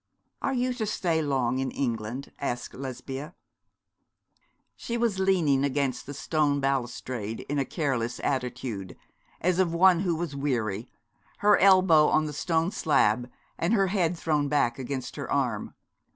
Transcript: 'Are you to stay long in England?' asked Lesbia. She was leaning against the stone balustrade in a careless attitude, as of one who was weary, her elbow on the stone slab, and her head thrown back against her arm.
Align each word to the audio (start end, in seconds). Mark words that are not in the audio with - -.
'Are 0.41 0.55
you 0.55 0.73
to 0.73 0.87
stay 0.87 1.21
long 1.21 1.59
in 1.59 1.69
England?' 1.69 2.31
asked 2.39 2.73
Lesbia. 2.73 3.35
She 4.75 4.97
was 4.97 5.19
leaning 5.19 5.63
against 5.63 6.07
the 6.07 6.15
stone 6.15 6.59
balustrade 6.59 7.41
in 7.41 7.59
a 7.59 7.65
careless 7.65 8.19
attitude, 8.23 8.97
as 9.41 9.59
of 9.59 9.75
one 9.75 9.99
who 9.99 10.15
was 10.15 10.35
weary, 10.35 10.89
her 11.45 11.55
elbow 11.59 12.07
on 12.07 12.25
the 12.25 12.33
stone 12.33 12.71
slab, 12.71 13.29
and 13.59 13.75
her 13.75 13.89
head 13.93 14.17
thrown 14.17 14.47
back 14.49 14.79
against 14.79 15.17
her 15.17 15.31
arm. 15.31 15.75